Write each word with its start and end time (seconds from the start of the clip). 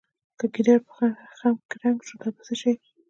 که 0.39 0.45
ګیدړ 0.53 0.77
په 0.87 0.93
خم 1.37 1.55
کې 1.69 1.75
رنګ 1.81 1.97
شو 2.07 2.15
په 2.21 2.29
دا 2.33 2.39
څه 2.45 2.53
شي. 2.61 2.73